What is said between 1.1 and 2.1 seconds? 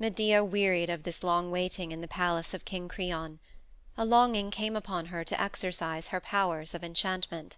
long waiting in the